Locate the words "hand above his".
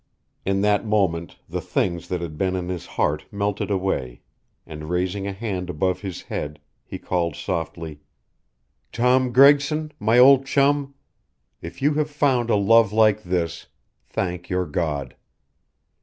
5.31-6.23